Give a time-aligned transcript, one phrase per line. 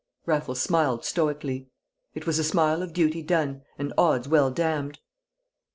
[0.25, 1.69] Raffles smiled stoically:
[2.15, 4.97] it was a smile of duty done and odds well damned.